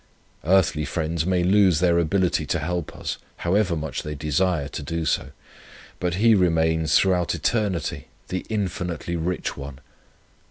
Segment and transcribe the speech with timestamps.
[0.45, 4.81] Earthly friends may lose their ability to help us, however much they desire so to
[4.81, 5.05] do;
[5.99, 9.77] but He remains throughout eternity the infinitely Rich One.